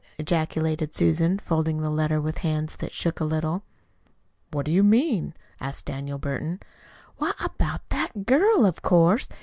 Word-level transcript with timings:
ejaculated 0.17 0.95
Susan, 0.95 1.37
folding 1.37 1.79
the 1.79 1.89
letter 1.91 2.19
with 2.19 2.39
hands 2.39 2.75
that 2.77 2.91
shook 2.91 3.19
a 3.19 3.23
little. 3.23 3.61
"What 4.49 4.65
do 4.65 4.71
you 4.71 4.81
mean?" 4.81 5.35
asked 5.59 5.85
Daniel 5.85 6.17
Burton. 6.17 6.59
"Why, 7.17 7.33
about 7.39 7.87
that 7.89 8.25
girl, 8.25 8.65
of 8.65 8.81
course. 8.81 9.29